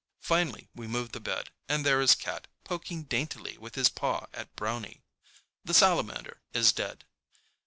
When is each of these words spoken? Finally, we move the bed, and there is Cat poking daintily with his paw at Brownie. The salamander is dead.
Finally, 0.23 0.67
we 0.73 0.87
move 0.87 1.11
the 1.11 1.19
bed, 1.19 1.51
and 1.69 1.85
there 1.85 2.01
is 2.01 2.15
Cat 2.15 2.47
poking 2.63 3.03
daintily 3.03 3.55
with 3.59 3.75
his 3.75 3.87
paw 3.87 4.25
at 4.33 4.55
Brownie. 4.55 5.03
The 5.63 5.75
salamander 5.75 6.41
is 6.55 6.71
dead. 6.73 7.05